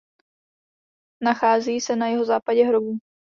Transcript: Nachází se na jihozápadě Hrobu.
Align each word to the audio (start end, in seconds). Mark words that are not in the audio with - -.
Nachází 1.23 1.81
se 1.81 1.95
na 1.95 2.07
jihozápadě 2.07 2.65
Hrobu. 2.65 2.97